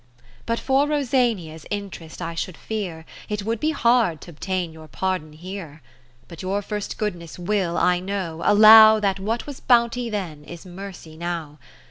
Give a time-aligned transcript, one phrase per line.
[0.47, 5.33] But for Rosania's Interest I should fear It would be hard t' obtain your pardon
[5.33, 5.83] here.
[6.23, 10.65] 3° But your first goodness will, I know, allow That what was bounty then, is
[10.65, 11.59] mercy now.